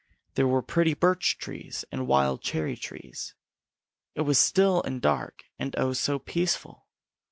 [0.33, 3.35] There were pretty birch trees and wild cherry trees.
[4.15, 6.87] It was still and dark and oh, so peaceful!